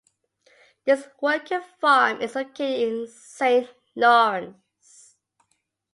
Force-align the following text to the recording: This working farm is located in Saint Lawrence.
This 0.83 1.07
working 1.21 1.61
farm 1.79 2.21
is 2.21 2.33
located 2.33 3.01
in 3.01 3.07
Saint 3.07 3.69
Lawrence. 3.93 5.15